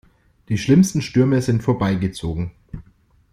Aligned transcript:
Die 0.49 0.57
schlimmsten 0.57 1.03
Stürme 1.03 1.43
sind 1.43 1.61
vorbei 1.61 1.93
gezogen. 1.93 2.55